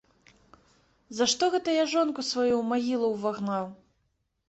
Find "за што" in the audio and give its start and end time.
1.19-1.51